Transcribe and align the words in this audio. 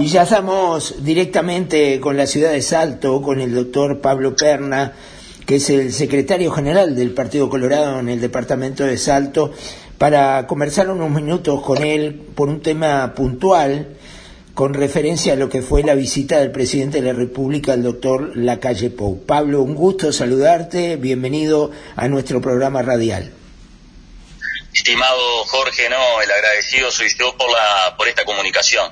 Y 0.00 0.08
ya 0.08 0.24
estamos 0.24 1.04
directamente 1.04 2.00
con 2.00 2.16
la 2.16 2.26
ciudad 2.26 2.50
de 2.50 2.62
Salto, 2.62 3.22
con 3.22 3.40
el 3.40 3.54
doctor 3.54 4.00
Pablo 4.00 4.34
Perna, 4.34 4.92
que 5.46 5.56
es 5.56 5.70
el 5.70 5.92
secretario 5.92 6.50
general 6.50 6.96
del 6.96 7.14
Partido 7.14 7.48
Colorado 7.48 8.00
en 8.00 8.08
el 8.08 8.20
departamento 8.20 8.84
de 8.84 8.98
Salto, 8.98 9.52
para 9.96 10.48
conversar 10.48 10.90
unos 10.90 11.10
minutos 11.10 11.62
con 11.62 11.84
él 11.84 12.20
por 12.34 12.48
un 12.48 12.60
tema 12.60 13.14
puntual 13.14 13.96
con 14.52 14.74
referencia 14.74 15.34
a 15.34 15.36
lo 15.36 15.48
que 15.48 15.62
fue 15.62 15.84
la 15.84 15.94
visita 15.94 16.38
del 16.38 16.50
presidente 16.50 17.00
de 17.00 17.12
la 17.12 17.16
República, 17.16 17.74
el 17.74 17.84
doctor 17.84 18.36
Lacalle 18.36 18.90
Pou. 18.90 19.24
Pablo, 19.24 19.62
un 19.62 19.76
gusto 19.76 20.12
saludarte, 20.12 20.96
bienvenido 20.96 21.70
a 21.94 22.08
nuestro 22.08 22.40
programa 22.40 22.82
radial. 22.82 23.32
Estimado 24.72 25.44
Jorge, 25.44 25.88
no, 25.88 26.20
el 26.20 26.30
agradecido 26.32 26.90
soy 26.90 27.08
yo 27.16 27.36
por, 27.36 27.48
la, 27.48 27.96
por 27.96 28.08
esta 28.08 28.24
comunicación. 28.24 28.90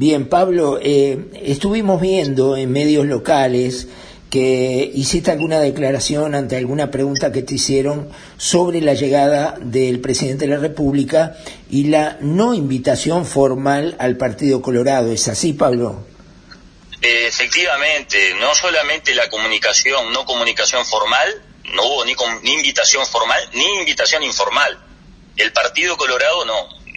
Bien, 0.00 0.30
Pablo, 0.30 0.78
eh, 0.82 1.26
estuvimos 1.42 2.00
viendo 2.00 2.56
en 2.56 2.72
medios 2.72 3.04
locales 3.04 3.86
que 4.30 4.90
hiciste 4.94 5.30
alguna 5.30 5.60
declaración 5.60 6.34
ante 6.34 6.56
alguna 6.56 6.90
pregunta 6.90 7.30
que 7.32 7.42
te 7.42 7.56
hicieron 7.56 8.10
sobre 8.38 8.80
la 8.80 8.94
llegada 8.94 9.56
del 9.60 10.00
presidente 10.00 10.46
de 10.46 10.54
la 10.54 10.58
República 10.58 11.36
y 11.68 11.88
la 11.88 12.16
no 12.22 12.54
invitación 12.54 13.26
formal 13.26 13.94
al 13.98 14.16
Partido 14.16 14.62
Colorado. 14.62 15.12
¿Es 15.12 15.28
así, 15.28 15.52
Pablo? 15.52 16.06
Efectivamente, 17.02 18.36
no 18.40 18.54
solamente 18.54 19.14
la 19.14 19.28
comunicación, 19.28 20.14
no 20.14 20.24
comunicación 20.24 20.86
formal, 20.86 21.42
no 21.74 21.84
hubo 21.84 22.06
ni, 22.06 22.14
ni 22.42 22.54
invitación 22.54 23.04
formal 23.04 23.50
ni 23.52 23.80
invitación 23.80 24.22
informal. 24.22 24.78
El 25.36 25.52
Partido 25.52 25.98
Colorado 25.98 26.46
no, 26.46 26.54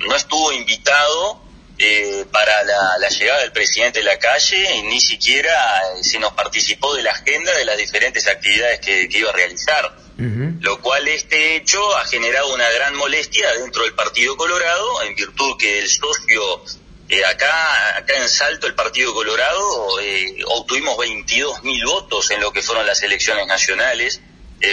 no 0.07 0.15
estuvo 0.15 0.53
invitado 0.53 1.43
eh, 1.77 2.22
para 2.43 2.63
la, 2.99 3.09
llegada 3.09 3.39
del 3.41 3.53
presidente 3.53 3.99
de 3.99 4.05
la 4.05 4.19
calle 4.19 4.75
y 4.75 4.81
ni 4.83 4.99
siquiera 4.99 5.53
eh, 5.95 6.03
se 6.03 6.19
nos 6.19 6.33
participó 6.33 6.93
de 6.93 7.01
la 7.01 7.11
agenda 7.11 7.53
de 7.53 7.63
las 7.63 7.77
diferentes 7.77 8.27
actividades 8.27 8.81
que, 8.81 9.07
iba 9.09 9.29
a 9.29 9.33
realizar. 9.33 10.03
Lo 10.15 10.79
cual 10.79 11.07
este 11.07 11.55
hecho 11.55 11.81
ha 11.97 12.05
generado 12.05 12.53
una 12.53 12.69
gran 12.69 12.95
molestia 12.95 13.51
dentro 13.53 13.83
del 13.83 13.93
Partido 13.93 14.37
Colorado 14.37 15.01
en 15.03 15.15
virtud 15.15 15.57
que 15.57 15.79
el 15.79 15.89
socio 15.89 16.63
eh, 17.09 17.25
acá, 17.25 17.97
acá 17.97 18.15
en 18.17 18.29
Salto, 18.29 18.67
el 18.67 18.75
Partido 18.75 19.13
Colorado, 19.13 19.99
eh, 20.01 20.37
obtuvimos 20.45 20.97
22 20.97 21.63
mil 21.63 21.83
votos 21.85 22.29
en 22.31 22.41
lo 22.41 22.53
que 22.53 22.61
fueron 22.61 22.85
las 22.85 23.01
elecciones 23.03 23.47
nacionales 23.47 24.21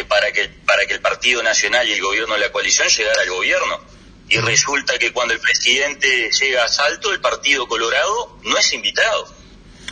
para, 0.08 0.30
que, 0.30 0.48
para 0.66 0.86
que 0.86 0.94
el 0.94 1.00
Partido 1.00 1.42
Nacional 1.42 1.88
y 1.88 1.92
el 1.94 2.02
gobierno 2.02 2.34
de 2.34 2.40
la 2.40 2.52
coalición 2.52 2.88
llegara 2.88 3.22
al 3.22 3.30
gobierno 3.30 3.80
y 4.30 4.38
resulta 4.38 4.96
que 4.98 5.12
cuando 5.12 5.34
el 5.34 5.40
presidente 5.40 6.30
llega 6.40 6.64
a 6.64 6.68
Salto, 6.68 7.12
el 7.12 7.20
Partido 7.20 7.66
Colorado 7.66 8.38
no 8.44 8.56
es 8.56 8.72
invitado. 8.72 9.26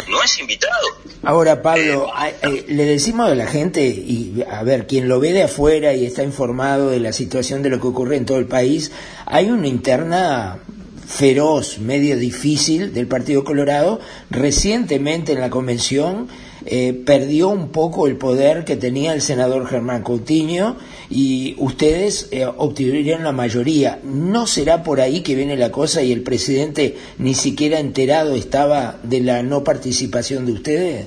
No 0.08 0.22
es 0.22 0.38
invitado. 0.38 0.86
Ahora, 1.24 1.60
Pablo, 1.60 2.12
eh, 2.24 2.36
eh, 2.42 2.64
le 2.68 2.84
decimos 2.84 3.28
a 3.28 3.34
la 3.34 3.48
gente, 3.48 3.82
y 3.84 4.44
a 4.48 4.62
ver, 4.62 4.86
quien 4.86 5.08
lo 5.08 5.18
ve 5.18 5.32
de 5.32 5.42
afuera 5.42 5.92
y 5.92 6.06
está 6.06 6.22
informado 6.22 6.90
de 6.90 7.00
la 7.00 7.12
situación 7.12 7.64
de 7.64 7.70
lo 7.70 7.80
que 7.80 7.88
ocurre 7.88 8.16
en 8.16 8.24
todo 8.24 8.38
el 8.38 8.46
país, 8.46 8.92
hay 9.26 9.50
una 9.50 9.66
interna 9.66 10.60
feroz, 11.08 11.78
medio 11.78 12.18
difícil 12.18 12.92
del 12.92 13.08
Partido 13.08 13.42
Colorado. 13.42 14.00
Recientemente 14.30 15.32
en 15.32 15.40
la 15.40 15.50
convención 15.50 16.28
eh, 16.66 16.92
perdió 16.92 17.48
un 17.48 17.72
poco 17.72 18.06
el 18.06 18.16
poder 18.16 18.64
que 18.64 18.76
tenía 18.76 19.14
el 19.14 19.22
senador 19.22 19.66
Germán 19.66 20.02
Coutinho 20.02 20.76
y 21.08 21.54
ustedes 21.58 22.28
eh, 22.30 22.44
obtuvieron 22.44 23.24
la 23.24 23.32
mayoría. 23.32 24.00
¿No 24.04 24.46
será 24.46 24.82
por 24.82 25.00
ahí 25.00 25.22
que 25.22 25.34
viene 25.34 25.56
la 25.56 25.72
cosa 25.72 26.02
y 26.02 26.12
el 26.12 26.22
presidente 26.22 26.98
ni 27.16 27.34
siquiera 27.34 27.78
enterado 27.78 28.34
estaba 28.34 28.98
de 29.02 29.20
la 29.20 29.42
no 29.42 29.64
participación 29.64 30.44
de 30.44 30.52
ustedes? 30.52 31.06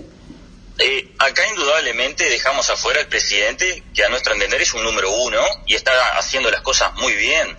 Eh, 0.80 1.12
acá 1.20 1.44
indudablemente 1.48 2.28
dejamos 2.28 2.68
afuera 2.72 3.02
al 3.02 3.08
presidente, 3.08 3.84
que 3.94 4.04
a 4.04 4.10
nuestro 4.10 4.34
entender 4.34 4.62
es 4.62 4.74
un 4.74 4.84
número 4.84 5.12
uno 5.12 5.40
y 5.68 5.76
está 5.76 5.92
haciendo 6.18 6.50
las 6.50 6.62
cosas 6.62 6.92
muy 6.96 7.14
bien. 7.14 7.56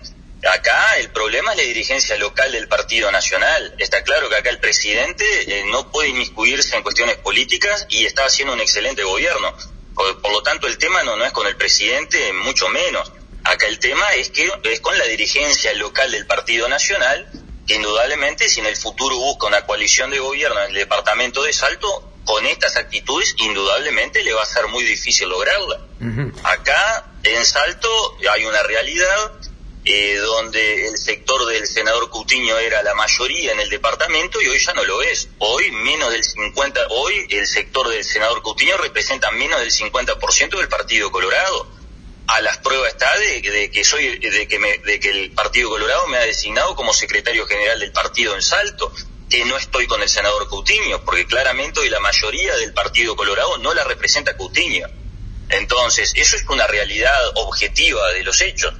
Acá 0.50 0.98
el 0.98 1.10
problema 1.10 1.52
es 1.52 1.58
la 1.58 1.62
dirigencia 1.64 2.16
local 2.16 2.50
del 2.50 2.66
Partido 2.66 3.12
Nacional. 3.12 3.74
Está 3.78 4.02
claro 4.02 4.28
que 4.28 4.36
acá 4.36 4.50
el 4.50 4.58
presidente 4.58 5.24
eh, 5.46 5.64
no 5.70 5.92
puede 5.92 6.08
inmiscuirse 6.08 6.76
en 6.76 6.82
cuestiones 6.82 7.16
políticas 7.16 7.86
y 7.88 8.06
está 8.06 8.24
haciendo 8.24 8.52
un 8.52 8.60
excelente 8.60 9.04
gobierno. 9.04 9.56
Por, 9.94 10.32
lo 10.32 10.42
tanto, 10.42 10.66
el 10.66 10.78
tema 10.78 11.02
no, 11.04 11.16
no 11.16 11.24
es 11.24 11.32
con 11.32 11.46
el 11.46 11.56
presidente, 11.56 12.32
mucho 12.32 12.68
menos. 12.68 13.12
Acá 13.44 13.66
el 13.66 13.78
tema 13.78 14.04
es 14.14 14.30
que 14.30 14.50
es 14.64 14.80
con 14.80 14.98
la 14.98 15.04
dirigencia 15.04 15.72
local 15.74 16.10
del 16.10 16.26
Partido 16.26 16.68
Nacional, 16.68 17.30
que 17.66 17.74
indudablemente 17.74 18.48
si 18.48 18.60
en 18.60 18.66
el 18.66 18.76
futuro 18.76 19.16
busca 19.16 19.46
una 19.46 19.64
coalición 19.64 20.10
de 20.10 20.18
gobierno 20.18 20.60
en 20.60 20.70
el 20.70 20.74
departamento 20.74 21.44
de 21.44 21.52
Salto, 21.52 22.08
con 22.24 22.46
estas 22.46 22.76
actitudes 22.76 23.34
indudablemente 23.38 24.22
le 24.22 24.32
va 24.32 24.42
a 24.42 24.46
ser 24.46 24.66
muy 24.68 24.84
difícil 24.84 25.28
lograrla. 25.28 25.80
Acá 26.42 27.12
en 27.22 27.44
Salto 27.44 28.18
hay 28.30 28.44
una 28.44 28.62
realidad 28.62 29.32
eh, 29.84 30.16
donde 30.16 30.86
el 30.86 30.96
sector 30.96 31.44
del 31.46 31.66
senador 31.66 32.08
Cutiño 32.08 32.56
era 32.58 32.82
la 32.84 32.94
mayoría 32.94 33.52
en 33.52 33.60
el 33.60 33.68
departamento 33.68 34.40
y 34.40 34.46
hoy 34.46 34.58
ya 34.58 34.72
no 34.74 34.84
lo 34.84 35.02
es. 35.02 35.28
Hoy 35.38 35.72
menos 35.72 36.12
del 36.12 36.22
50, 36.22 36.86
hoy 36.90 37.26
el 37.30 37.46
sector 37.48 37.88
del 37.88 38.04
senador 38.04 38.42
Cutiño 38.42 38.76
representa 38.76 39.32
menos 39.32 39.58
del 39.60 39.72
50% 39.72 40.56
del 40.56 40.68
Partido 40.68 41.10
Colorado. 41.10 41.66
A 42.28 42.40
las 42.40 42.58
pruebas 42.58 42.92
está 42.92 43.10
de, 43.18 43.70
que 43.70 43.84
soy, 43.84 44.18
de 44.18 44.46
que, 44.46 44.58
me, 44.60 44.78
de 44.78 45.00
que 45.00 45.10
el 45.10 45.32
Partido 45.32 45.70
Colorado 45.70 46.06
me 46.06 46.18
ha 46.18 46.26
designado 46.26 46.76
como 46.76 46.94
secretario 46.94 47.44
general 47.46 47.80
del 47.80 47.90
partido 47.90 48.36
en 48.36 48.42
Salto, 48.42 48.92
que 49.28 49.44
no 49.44 49.56
estoy 49.56 49.88
con 49.88 50.00
el 50.00 50.08
senador 50.08 50.48
Coutinho, 50.48 51.04
porque 51.04 51.26
claramente 51.26 51.80
hoy 51.80 51.88
la 51.88 51.98
mayoría 51.98 52.54
del 52.56 52.72
Partido 52.72 53.16
Colorado 53.16 53.58
no 53.58 53.74
la 53.74 53.82
representa 53.82 54.36
Coutinho. 54.36 54.86
Entonces, 55.48 56.12
eso 56.14 56.36
es 56.36 56.44
una 56.48 56.68
realidad 56.68 57.18
objetiva 57.34 58.08
de 58.12 58.22
los 58.22 58.40
hechos. 58.40 58.72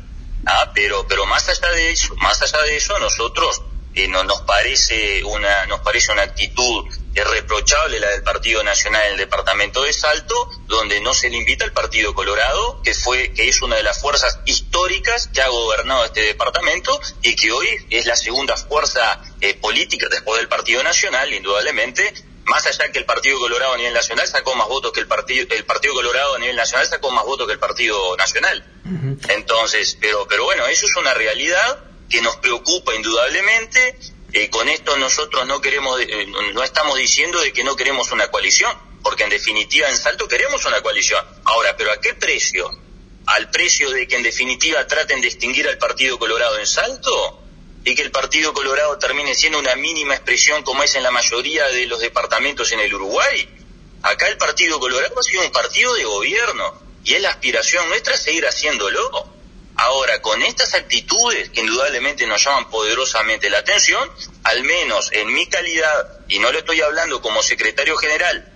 Ah, 0.47 0.73
pero, 0.75 1.07
pero 1.07 1.27
más 1.27 1.49
allá 1.49 1.71
de 1.71 1.91
eso, 1.91 2.15
más 2.17 2.41
allá 2.43 2.63
de 2.63 2.77
eso, 2.77 2.97
a 2.97 3.01
nosotros 3.01 3.63
eh, 3.95 4.09
no, 4.09 4.25
nos 4.25 4.41
parece 4.43 5.23
una, 5.25 5.67
nos 5.67 5.81
parece 5.81 6.13
una 6.13 6.23
actitud 6.23 6.85
irreprochable 7.15 8.01
la 8.01 8.09
del 8.09 8.23
Partido 8.23 8.63
Nacional 8.65 9.03
en 9.05 9.13
el 9.13 9.19
departamento 9.19 9.83
de 9.83 9.93
Salto, 9.93 10.49
donde 10.67 11.01
no 11.01 11.13
se 11.13 11.29
le 11.29 11.37
invita 11.37 11.65
al 11.65 11.73
Partido 11.73 12.15
Colorado, 12.15 12.81
que 12.83 12.95
fue, 12.95 13.33
que 13.35 13.49
es 13.49 13.61
una 13.61 13.77
de 13.77 13.83
las 13.83 14.01
fuerzas 14.01 14.41
históricas 14.47 15.29
que 15.29 15.43
ha 15.43 15.49
gobernado 15.49 16.07
este 16.07 16.23
departamento 16.23 16.99
y 17.21 17.37
que 17.37 17.53
hoy 17.53 17.69
es 17.91 18.07
la 18.07 18.17
segunda 18.17 18.57
fuerza 18.57 19.21
eh, 19.43 19.55
política 19.55 20.07
después 20.11 20.39
del 20.39 20.49
Partido 20.49 20.83
Nacional, 20.83 21.33
indudablemente, 21.35 22.15
más 22.45 22.67
allá 22.67 22.91
que 22.91 22.99
el 22.99 23.05
Partido 23.05 23.39
Colorado 23.39 23.75
a 23.75 23.77
nivel 23.77 23.95
nacional 23.95 24.27
sacó 24.27 24.55
más 24.55 24.69
votos 24.69 24.93
que 24.93 25.01
el 25.01 25.07
Partido, 25.07 25.47
el 25.55 25.65
Partido 25.65 25.95
Colorado 25.95 26.35
a 26.35 26.39
nivel 26.39 26.57
nacional 26.57 26.87
sacó 26.87 27.11
más 27.11 27.25
votos 27.25 27.47
que 27.47 27.53
el 27.53 27.59
Partido 27.59 28.17
Nacional. 28.17 28.65
Entonces, 29.29 29.97
pero, 30.01 30.27
pero 30.29 30.45
bueno, 30.45 30.67
eso 30.67 30.87
es 30.87 30.97
una 30.97 31.15
realidad 31.15 31.85
que 32.09 32.21
nos 32.21 32.37
preocupa 32.37 32.95
indudablemente. 32.95 33.99
Eh, 34.33 34.49
con 34.51 34.69
esto 34.69 34.97
nosotros 34.97 35.47
no 35.47 35.61
queremos, 35.61 36.01
eh, 36.01 36.27
no 36.27 36.63
estamos 36.63 36.99
diciendo 36.99 37.41
de 37.41 37.53
que 37.53 37.65
no 37.65 37.77
queremos 37.77 38.13
una 38.13 38.31
coalición, 38.31 38.73
porque 39.03 39.25
en 39.25 39.31
definitiva 39.31 39.89
en 39.89 39.97
Salto 39.97 40.27
queremos 40.27 40.65
una 40.65 40.81
coalición. 40.81 41.25
Ahora, 41.45 41.77
pero 41.77 41.93
¿a 41.93 42.01
qué 42.01 42.15
precio? 42.15 42.71
¿Al 43.27 43.51
precio 43.51 43.91
de 43.91 44.09
que 44.09 44.17
en 44.17 44.23
definitiva 44.23 44.87
traten 44.87 45.21
de 45.21 45.29
extinguir 45.29 45.69
al 45.69 45.79
Partido 45.79 46.19
Colorado 46.19 46.59
en 46.59 46.67
Salto? 46.67 47.42
Y 47.85 47.95
que 47.95 48.03
el 48.03 48.11
Partido 48.11 48.53
Colorado 48.53 48.99
termine 48.99 49.35
siendo 49.35 49.59
una 49.59 49.75
mínima 49.75 50.15
expresión 50.15 50.63
como 50.63 50.83
es 50.83 50.95
en 50.95 51.03
la 51.03 51.11
mayoría 51.11 51.67
de 51.69 51.87
los 51.87 52.01
departamentos 52.01 52.71
en 52.73 52.81
el 52.81 52.95
Uruguay. 52.95 53.49
Acá 54.03 54.29
el 54.29 54.37
Partido 54.37 54.79
Colorado 54.79 55.19
ha 55.19 55.23
sido 55.23 55.43
un 55.43 55.53
partido 55.53 55.95
de 55.95 56.05
gobierno 56.05 56.81
y 57.05 57.15
es 57.15 57.23
la 57.23 57.31
aspiración 57.31 57.89
nuestra 57.89 58.17
seguir 58.17 58.47
haciéndolo. 58.47 59.33
Ahora, 59.75 60.21
con 60.21 60.43
estas 60.43 60.75
actitudes 60.75 61.51
que 61.51 61.61
indudablemente 61.61 62.27
nos 62.27 62.45
llaman 62.45 62.69
poderosamente 62.71 63.49
la 63.49 63.59
atención, 63.59 64.11
al 64.45 64.63
menos 64.65 65.11
en 65.13 65.33
mi 65.33 65.47
calidad, 65.47 66.21
y 66.29 66.39
no 66.39 66.53
lo 66.53 66.59
estoy 66.59 66.81
hablando 66.83 67.23
como 67.23 67.43
secretario 67.43 67.97
general, 67.97 68.53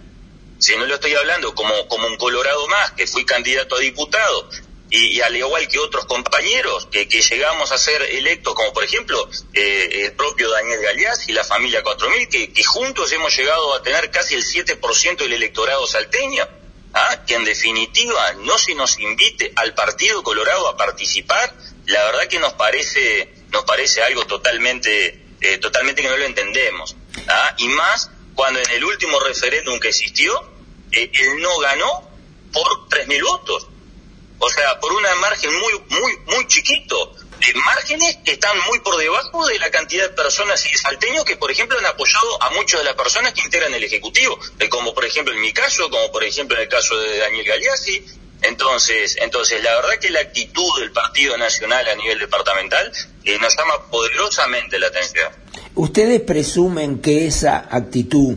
sino 0.59 0.87
lo 0.87 0.95
estoy 0.95 1.15
hablando 1.15 1.55
como, 1.55 1.89
como 1.89 2.07
un 2.07 2.17
colorado 2.17 2.69
más, 2.69 2.93
que 2.93 3.07
fui 3.07 3.25
candidato 3.25 3.77
a 3.77 3.81
diputado, 3.81 4.49
y, 4.89 5.21
al 5.21 5.37
igual 5.37 5.67
que 5.69 5.79
otros 5.79 6.05
compañeros 6.07 6.87
que, 6.91 7.07
llegamos 7.07 7.73
a 7.73 7.79
ser 7.79 8.03
electos, 8.03 8.55
como 8.55 8.73
por 8.73 8.85
ejemplo 8.85 9.29
eh, 9.53 10.05
el 10.05 10.13
propio 10.13 10.49
Daniel 10.51 10.81
Galeaz 10.81 11.29
y 11.29 11.33
la 11.33 11.45
familia 11.45 11.83
4000, 11.83 12.29
que, 12.29 12.53
que 12.53 12.65
juntos 12.65 13.11
hemos 13.13 13.37
llegado 13.37 13.75
a 13.75 13.83
tener 13.83 14.11
casi 14.11 14.35
el 14.35 14.45
7% 14.45 15.17
del 15.17 15.33
electorado 15.33 15.87
salteño, 15.87 16.47
¿ah? 16.95 17.25
que 17.27 17.35
en 17.35 17.45
definitiva 17.45 18.33
no 18.35 18.59
se 18.59 18.75
nos 18.75 18.99
invite 19.01 19.53
al 19.57 19.75
Partido 19.75 20.23
Colorado 20.23 20.69
a 20.69 20.77
participar, 20.77 21.53
la 21.87 22.05
verdad 22.05 22.29
que 22.29 22.39
nos 22.39 22.53
parece, 22.53 23.35
nos 23.51 23.65
parece 23.65 24.03
algo 24.03 24.25
totalmente, 24.27 25.27
eh, 25.41 25.59
totalmente 25.59 26.03
que 26.03 26.09
no 26.09 26.17
lo 26.17 26.25
entendemos. 26.25 26.97
¿ah? 27.29 27.55
Y 27.59 27.69
más 27.69 28.11
cuando 28.35 28.61
en 28.61 28.71
el 28.71 28.85
último 28.85 29.19
referéndum 29.19 29.81
que 29.81 29.89
existió, 29.89 30.49
eh, 30.93 31.11
él 31.13 31.41
no 31.41 31.59
ganó 31.59 32.09
por 32.53 32.89
3.000 32.89 33.25
votos 33.25 33.67
o 34.39 34.51
sea, 34.51 34.79
por 34.81 34.93
una 34.93 35.15
margen 35.17 35.53
muy, 35.53 35.73
muy, 35.89 36.13
muy 36.27 36.47
chiquito. 36.47 37.13
márgenes 37.65 38.19
que 38.25 38.33
están 38.33 38.57
muy 38.69 38.81
por 38.81 38.97
debajo 38.97 39.47
de 39.47 39.59
la 39.59 39.71
cantidad 39.71 40.09
de 40.09 40.15
personas 40.15 40.65
y 40.71 40.77
salteños 40.77 41.25
que, 41.25 41.37
por 41.37 41.51
ejemplo, 41.51 41.79
han 41.79 41.87
apoyado 41.87 42.43
a 42.43 42.51
muchas 42.51 42.81
de 42.81 42.85
las 42.85 42.95
personas 42.95 43.33
que 43.33 43.43
integran 43.43 43.73
el 43.75 43.85
Ejecutivo, 43.85 44.39
como 44.69 44.95
por 44.95 45.05
ejemplo 45.05 45.33
en 45.33 45.41
mi 45.41 45.53
caso, 45.53 45.89
como 45.91 46.11
por 46.13 46.25
ejemplo 46.25 46.57
en 46.57 46.63
el 46.65 46.69
caso 46.69 46.97
de 46.97 47.19
Daniel 47.19 47.47
Galeazzi. 47.47 48.05
Entonces, 48.43 49.17
entonces 49.21 49.63
la 49.63 49.75
verdad 49.77 49.99
que 50.01 50.11
la 50.11 50.21
actitud 50.21 50.69
del 50.79 50.93
Partido 50.93 51.37
Nacional 51.39 51.89
a 51.89 51.95
nivel 51.95 52.19
departamental 52.19 52.93
eh, 53.25 53.39
nos 53.41 53.57
llama 53.57 53.91
poderosamente 53.91 54.79
la 54.79 54.89
atención. 54.89 55.33
¿Ustedes 55.75 56.21
presumen 56.21 57.01
que 57.01 57.27
esa 57.27 57.67
actitud 57.71 58.37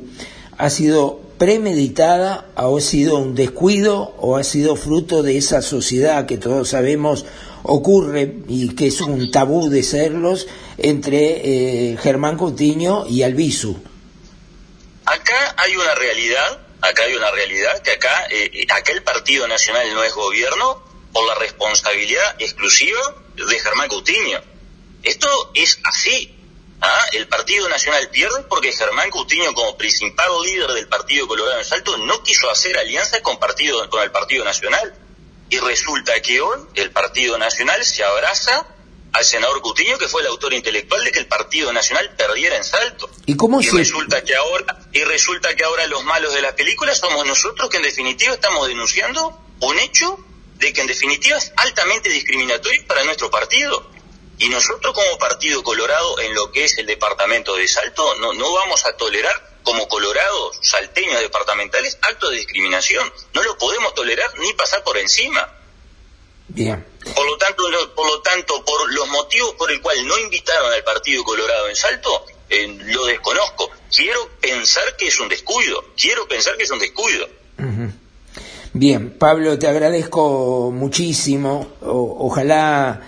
ha 0.57 0.69
sido 0.69 1.28
premeditada, 1.39 2.45
ha 2.55 2.67
sido 2.81 3.17
un 3.17 3.33
descuido 3.33 4.13
o 4.19 4.37
ha 4.37 4.43
sido 4.43 4.75
fruto 4.75 5.23
de 5.23 5.37
esa 5.37 5.61
sociedad 5.61 6.27
que 6.27 6.37
todos 6.37 6.69
sabemos 6.69 7.25
ocurre 7.63 8.35
y 8.47 8.75
que 8.75 8.87
es 8.87 9.01
un 9.01 9.31
tabú 9.31 9.69
de 9.69 9.81
serlos 9.81 10.47
entre 10.77 11.91
eh, 11.93 11.97
Germán 11.97 12.37
Coutinho 12.37 13.05
y 13.07 13.23
Albizu. 13.23 13.81
Acá 15.05 15.55
hay 15.57 15.75
una 15.75 15.95
realidad, 15.95 16.59
acá 16.81 17.03
hay 17.03 17.15
una 17.15 17.31
realidad 17.31 17.81
que 17.81 17.91
acá, 17.91 18.27
eh, 18.29 18.67
acá 18.69 18.91
el 18.91 19.01
Partido 19.01 19.47
Nacional 19.47 19.91
no 19.93 20.03
es 20.03 20.13
gobierno 20.13 20.83
por 21.13 21.25
la 21.25 21.35
responsabilidad 21.35 22.35
exclusiva 22.39 23.01
de 23.35 23.59
Germán 23.59 23.87
Coutinho. 23.87 24.41
Esto 25.03 25.27
es 25.55 25.79
así. 25.85 26.35
¿Ah? 26.81 27.05
El 27.13 27.27
Partido 27.27 27.67
Nacional 27.69 28.09
pierde 28.09 28.43
porque 28.49 28.71
Germán 28.71 29.09
Coutinho, 29.09 29.53
como 29.53 29.77
principal 29.77 30.29
líder 30.43 30.71
del 30.71 30.87
Partido 30.87 31.27
Colorado 31.27 31.59
en 31.59 31.65
Salto, 31.65 31.97
no 31.97 32.23
quiso 32.23 32.49
hacer 32.49 32.77
alianza 32.77 33.21
con, 33.21 33.39
partido, 33.39 33.89
con 33.89 34.03
el 34.03 34.11
Partido 34.11 34.45
Nacional. 34.45 34.93
Y 35.49 35.57
resulta 35.59 36.21
que 36.21 36.41
hoy 36.41 36.59
el 36.75 36.91
Partido 36.91 37.37
Nacional 37.37 37.83
se 37.83 38.03
abraza 38.03 38.67
al 39.13 39.25
senador 39.25 39.61
Cutiño, 39.61 39.97
que 39.97 40.07
fue 40.07 40.21
el 40.21 40.27
autor 40.27 40.53
intelectual 40.53 41.03
de 41.03 41.11
que 41.11 41.19
el 41.19 41.27
Partido 41.27 41.73
Nacional 41.73 42.13
perdiera 42.15 42.55
en 42.55 42.63
salto. 42.63 43.09
Y, 43.25 43.35
cómo 43.35 43.59
resulta 43.59 44.23
que 44.23 44.35
ahora 44.35 44.79
y 44.93 45.03
resulta 45.03 45.55
que 45.55 45.63
ahora 45.63 45.87
los 45.87 46.03
malos 46.03 46.33
de 46.33 46.41
la 46.41 46.55
película 46.55 46.93
somos 46.93 47.25
nosotros 47.25 47.69
que 47.69 47.77
en 47.77 47.83
definitiva 47.83 48.33
estamos 48.33 48.67
denunciando 48.67 49.39
un 49.61 49.79
hecho 49.79 50.19
de 50.55 50.73
que 50.73 50.81
en 50.81 50.87
definitiva 50.87 51.37
es 51.37 51.51
altamente 51.55 52.09
discriminatorio 52.09 52.85
para 52.85 53.03
nuestro 53.03 53.31
partido. 53.31 53.89
Y 54.39 54.47
nosotros 54.47 54.93
como 54.93 55.17
Partido 55.17 55.61
Colorado 55.63 56.17
en 56.19 56.33
lo 56.33 56.51
que 56.51 56.63
es 56.63 56.77
el 56.77 56.85
departamento 56.85 57.55
de 57.55 57.67
Salto 57.67 58.15
no, 58.15 58.33
no 58.33 58.53
vamos 58.53 58.85
a 58.85 58.95
tolerar 58.95 59.59
como 59.63 59.87
colorados, 59.89 60.57
salteños 60.61 61.19
departamentales, 61.19 61.97
actos 62.01 62.31
de 62.31 62.37
discriminación. 62.37 63.11
No 63.33 63.43
lo 63.43 63.57
podemos 63.57 63.93
tolerar 63.93 64.31
ni 64.39 64.53
pasar 64.53 64.81
por 64.83 64.97
encima. 64.97 65.47
Bien. 66.47 66.85
Por 67.13 67.25
lo 67.25 67.37
tanto, 67.37 67.63
por 67.93 68.07
lo 68.07 68.21
tanto, 68.21 68.63
por 68.63 68.91
los 68.93 69.07
motivos 69.09 69.55
por 69.55 69.69
el 69.71 69.81
cual 69.81 70.07
no 70.07 70.17
invitaron 70.17 70.71
al 70.71 70.83
Partido 70.83 71.23
Colorado 71.23 71.67
en 71.67 71.75
Salto, 71.75 72.25
eh, 72.49 72.77
lo 72.85 73.05
desconozco. 73.05 73.69
Quiero 73.93 74.29
pensar 74.39 74.95
que 74.95 75.07
es 75.07 75.19
un 75.19 75.27
descuido. 75.27 75.83
Quiero 75.95 76.27
pensar 76.27 76.57
que 76.57 76.63
es 76.63 76.71
un 76.71 76.79
descuido. 76.79 77.27
Bien, 78.71 79.17
Pablo, 79.19 79.59
te 79.59 79.67
agradezco 79.67 80.71
muchísimo. 80.71 81.73
ojalá 81.81 83.01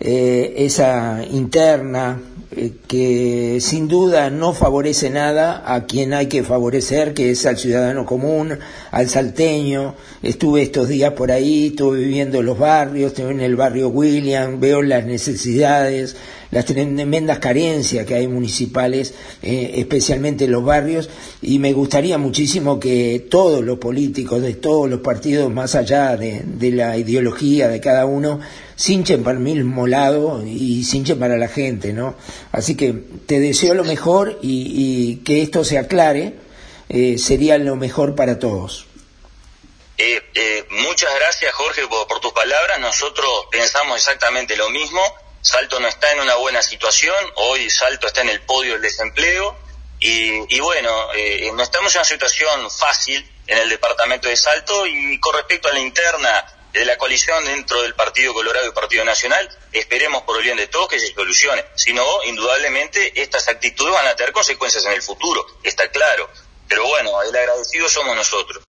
eh, 0.00 0.54
esa 0.58 1.24
interna 1.30 2.20
eh, 2.58 2.72
que 2.86 3.58
sin 3.60 3.88
duda 3.88 4.30
no 4.30 4.52
favorece 4.54 5.10
nada 5.10 5.62
a 5.66 5.84
quien 5.84 6.14
hay 6.14 6.26
que 6.26 6.42
favorecer, 6.42 7.12
que 7.12 7.30
es 7.30 7.44
al 7.44 7.58
ciudadano 7.58 8.06
común, 8.06 8.58
al 8.92 9.08
salteño. 9.08 9.94
Estuve 10.22 10.62
estos 10.62 10.88
días 10.88 11.12
por 11.12 11.32
ahí, 11.32 11.68
estuve 11.68 11.98
viviendo 11.98 12.42
los 12.42 12.58
barrios, 12.58 13.12
estuve 13.12 13.32
en 13.32 13.40
el 13.40 13.56
barrio 13.56 13.88
William, 13.88 14.60
veo 14.60 14.80
las 14.80 15.04
necesidades, 15.04 16.16
las 16.50 16.64
tremendas 16.64 17.38
carencias 17.38 18.06
que 18.06 18.14
hay 18.14 18.28
municipales, 18.28 19.14
eh, 19.42 19.72
especialmente 19.76 20.44
en 20.44 20.52
los 20.52 20.64
barrios, 20.64 21.08
y 21.42 21.58
me 21.58 21.72
gustaría 21.72 22.18
muchísimo 22.18 22.78
que 22.80 23.26
todos 23.30 23.64
los 23.64 23.78
políticos 23.78 24.42
de 24.42 24.54
todos 24.54 24.88
los 24.88 25.00
partidos, 25.00 25.52
más 25.52 25.74
allá 25.74 26.16
de, 26.16 26.44
la 26.72 26.96
ideología 26.96 27.68
de 27.68 27.80
cada 27.80 28.06
uno, 28.06 28.40
sinchen 28.74 29.22
para 29.22 29.38
el 29.38 29.44
mismo 29.44 29.86
lado 29.86 30.44
y 30.44 30.84
sinchen 30.84 31.18
para 31.18 31.36
la 31.36 31.48
gente, 31.48 31.92
¿no? 31.92 32.16
Así 32.52 32.76
que 32.76 32.92
te 33.26 33.40
deseo 33.40 33.74
lo 33.74 33.84
mejor 33.84 34.38
y, 34.42 35.16
que 35.24 35.42
esto 35.42 35.64
se 35.64 35.78
aclare, 35.78 36.34
eh, 36.88 37.18
sería 37.18 37.58
lo 37.58 37.76
mejor 37.76 38.14
para 38.14 38.38
todos. 38.38 38.86
Eh, 39.98 40.22
eh, 40.34 40.66
muchas 40.70 41.14
gracias 41.14 41.54
Jorge 41.54 41.86
por, 41.88 42.20
tus 42.20 42.32
palabras, 42.32 42.78
nosotros 42.80 43.28
pensamos 43.50 43.96
exactamente 43.96 44.54
lo 44.54 44.68
mismo, 44.68 45.00
Salto 45.46 45.78
no 45.78 45.86
está 45.86 46.10
en 46.10 46.18
una 46.18 46.34
buena 46.34 46.60
situación, 46.60 47.14
hoy 47.36 47.70
Salto 47.70 48.08
está 48.08 48.22
en 48.22 48.30
el 48.30 48.40
podio 48.40 48.72
del 48.72 48.82
desempleo 48.82 49.56
y, 50.00 50.58
bueno, 50.58 50.90
no 51.52 51.62
estamos 51.62 51.94
en 51.94 52.00
una 52.00 52.04
situación 52.04 52.68
fácil 52.68 53.24
en 53.46 53.58
el 53.58 53.68
departamento 53.68 54.28
de 54.28 54.36
Salto 54.36 54.84
y 54.88 55.20
con 55.20 55.36
respecto 55.36 55.68
a 55.68 55.72
la 55.72 55.78
interna 55.78 56.44
de 56.72 56.84
la 56.84 56.98
coalición 56.98 57.44
dentro 57.44 57.80
del 57.82 57.94
Partido 57.94 58.34
Colorado 58.34 58.66
y 58.66 58.72
Partido 58.72 59.04
Nacional, 59.04 59.48
esperemos 59.70 60.24
por 60.24 60.36
el 60.38 60.42
bien 60.42 60.56
de 60.56 60.66
todos 60.66 60.88
que 60.88 60.98
se 60.98 61.14
solucione. 61.14 61.64
Si 61.76 61.92
no, 61.92 62.24
indudablemente 62.24 63.12
estas 63.22 63.46
actitudes 63.46 63.94
van 63.94 64.08
a 64.08 64.16
tener 64.16 64.32
consecuencias 64.32 64.84
en 64.84 64.94
el 64.94 65.02
futuro, 65.02 65.46
está 65.62 65.88
claro. 65.92 66.28
Pero 66.66 66.88
bueno, 66.88 67.22
el 67.22 67.34
agradecido 67.36 67.88
somos 67.88 68.16
nosotros. 68.16 68.64